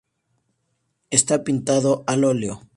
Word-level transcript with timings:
Está 1.11 1.43
pintado 1.43 2.03
al 2.07 2.23
óleo. 2.23 2.63